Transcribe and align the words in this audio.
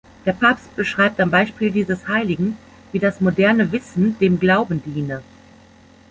Der 0.25 0.33
Papst 0.33 0.75
beschreibt 0.75 1.19
am 1.21 1.29
Beispiel 1.29 1.69
dieses 1.69 2.07
Heiligen, 2.07 2.57
wie 2.91 2.97
das 2.97 3.21
moderne 3.21 3.71
Wissen 3.71 4.17
dem 4.17 4.39
Glauben 4.39 4.81
diene. 4.83 5.21